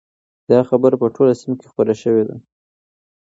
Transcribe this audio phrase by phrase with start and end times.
[0.51, 2.35] دا خبره په ټوله سیمه کې خپره شوې ده.